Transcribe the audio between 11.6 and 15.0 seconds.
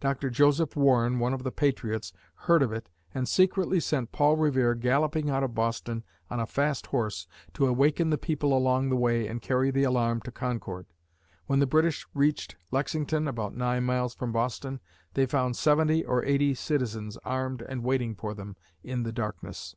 the British reached Lexington (about nine miles from Boston),